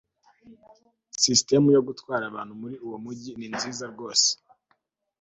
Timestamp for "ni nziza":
3.35-3.83